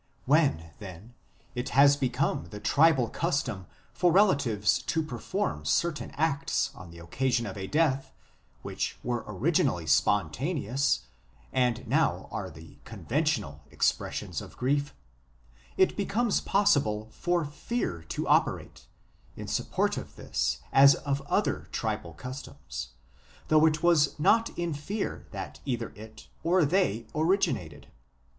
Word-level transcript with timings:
When, 0.33 0.71
then, 0.79 1.13
it 1.53 1.69
has 1.77 1.95
become 1.95 2.45
the 2.45 2.59
tribal 2.59 3.07
custom 3.07 3.67
for 3.93 4.11
relatives 4.11 4.81
to 4.81 5.03
perform 5.03 5.63
certain 5.63 6.09
acts, 6.15 6.71
on 6.73 6.89
the 6.89 6.97
occasion 6.97 7.45
of 7.45 7.55
a 7.55 7.67
death, 7.67 8.11
which 8.63 8.97
were 9.03 9.23
originally 9.27 9.85
spontaneous 9.85 11.01
and 11.53 11.87
now 11.87 12.27
are 12.31 12.49
the 12.49 12.79
conventional 12.83 13.61
expressions 13.69 14.41
of 14.41 14.57
grief, 14.57 14.95
it 15.77 15.95
becomes 15.95 16.41
possible 16.41 17.07
for 17.11 17.45
fear 17.45 18.01
to 18.09 18.27
operate, 18.27 18.87
in 19.35 19.47
support 19.47 19.97
of 19.97 20.15
this 20.15 20.63
as 20.73 20.95
of 20.95 21.21
other 21.27 21.67
tribal 21.71 22.13
customs, 22.15 22.87
though 23.49 23.67
it 23.67 23.83
was 23.83 24.17
not 24.19 24.49
in 24.57 24.73
fear 24.73 25.27
that 25.29 25.59
either 25.63 25.89
it 25.95 26.27
or 26.41 26.65
they 26.65 27.05
originated. 27.13 27.85